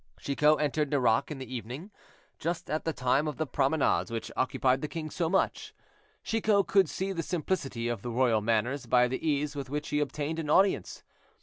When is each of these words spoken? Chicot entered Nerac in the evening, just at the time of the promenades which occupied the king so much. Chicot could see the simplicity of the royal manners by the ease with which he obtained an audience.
Chicot 0.19 0.59
entered 0.59 0.89
Nerac 0.89 1.29
in 1.29 1.37
the 1.37 1.55
evening, 1.55 1.91
just 2.39 2.71
at 2.71 2.85
the 2.85 2.91
time 2.91 3.27
of 3.27 3.37
the 3.37 3.45
promenades 3.45 4.09
which 4.09 4.31
occupied 4.35 4.81
the 4.81 4.87
king 4.87 5.11
so 5.11 5.29
much. 5.29 5.75
Chicot 6.23 6.65
could 6.65 6.89
see 6.89 7.11
the 7.11 7.21
simplicity 7.21 7.87
of 7.87 8.01
the 8.01 8.09
royal 8.09 8.41
manners 8.41 8.87
by 8.87 9.07
the 9.07 9.23
ease 9.23 9.55
with 9.55 9.69
which 9.69 9.89
he 9.89 9.99
obtained 9.99 10.39
an 10.39 10.49
audience. 10.49 11.03